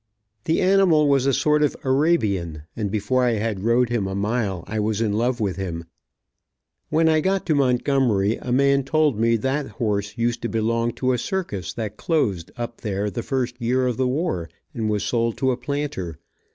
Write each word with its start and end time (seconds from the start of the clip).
The 0.45 0.61
animal 0.61 1.07
was 1.07 1.27
a 1.27 1.31
sort 1.31 1.61
of 1.61 1.77
Arabian, 1.83 2.63
and 2.75 2.89
before 2.89 3.23
I 3.23 3.33
had 3.33 3.61
rode 3.63 3.89
him 3.89 4.07
a 4.07 4.15
mile 4.15 4.63
I 4.65 4.79
was 4.79 4.99
in 4.99 5.13
love 5.13 5.39
with 5.39 5.57
him. 5.57 5.83
then 6.91 7.07
I 7.07 7.21
got 7.21 7.45
to 7.45 7.53
Montgomery 7.53 8.37
a 8.37 8.51
man 8.51 8.83
told 8.83 9.19
me 9.19 9.35
that 9.37 9.67
horse 9.67 10.17
used 10.17 10.41
to 10.41 10.49
belong 10.49 10.91
to 10.93 11.13
a 11.13 11.19
circus 11.19 11.71
that 11.73 11.97
closed 11.97 12.49
up 12.57 12.81
there 12.81 13.11
the 13.11 13.21
first 13.21 13.61
year 13.61 13.85
of 13.85 13.97
the 13.97 14.07
war, 14.07 14.49
and 14.73 14.89
was 14.89 15.03
sold 15.03 15.37
to 15.37 15.51
a 15.51 15.55
planter. 15.57 16.17